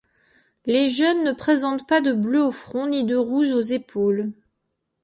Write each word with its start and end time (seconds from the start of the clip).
Les 0.65 0.89
jeunes 0.89 1.23
ne 1.23 1.31
présentent 1.31 1.87
pas 1.87 2.01
de 2.01 2.11
bleu 2.13 2.41
au 2.41 2.49
front 2.51 2.87
ni 2.87 3.03
de 3.03 3.15
rouge 3.15 3.51
aux 3.51 3.61
épaules. 3.61 4.31